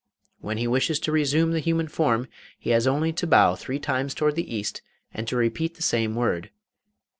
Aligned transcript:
When 0.39 0.57
he 0.57 0.65
wishes 0.65 0.99
to 1.01 1.11
resume 1.11 1.51
the 1.51 1.59
human 1.59 1.87
form, 1.87 2.27
he 2.57 2.71
has 2.71 2.87
only 2.87 3.13
to 3.13 3.27
bow 3.27 3.53
three 3.53 3.77
times 3.77 4.15
towards 4.15 4.35
the 4.35 4.51
east, 4.51 4.81
and 5.13 5.27
to 5.27 5.35
repeat 5.35 5.75
the 5.75 5.83
same 5.83 6.15
word. 6.15 6.49